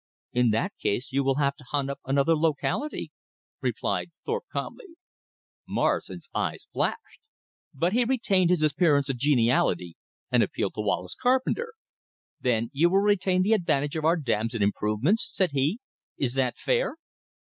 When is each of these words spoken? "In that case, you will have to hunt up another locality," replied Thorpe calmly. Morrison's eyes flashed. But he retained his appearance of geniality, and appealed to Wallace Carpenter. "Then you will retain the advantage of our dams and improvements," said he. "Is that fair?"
"In 0.33 0.49
that 0.49 0.73
case, 0.81 1.11
you 1.11 1.23
will 1.23 1.35
have 1.35 1.55
to 1.57 1.63
hunt 1.65 1.91
up 1.91 1.99
another 2.03 2.35
locality," 2.35 3.11
replied 3.61 4.09
Thorpe 4.25 4.45
calmly. 4.51 4.95
Morrison's 5.67 6.27
eyes 6.33 6.67
flashed. 6.73 7.19
But 7.71 7.93
he 7.93 8.03
retained 8.03 8.49
his 8.49 8.63
appearance 8.63 9.09
of 9.09 9.17
geniality, 9.17 9.97
and 10.31 10.41
appealed 10.41 10.73
to 10.73 10.81
Wallace 10.81 11.13
Carpenter. 11.13 11.73
"Then 12.39 12.71
you 12.73 12.89
will 12.89 12.97
retain 12.97 13.43
the 13.43 13.53
advantage 13.53 13.95
of 13.95 14.03
our 14.03 14.17
dams 14.17 14.55
and 14.55 14.63
improvements," 14.63 15.27
said 15.31 15.51
he. 15.51 15.77
"Is 16.17 16.33
that 16.33 16.57
fair?" 16.57 16.95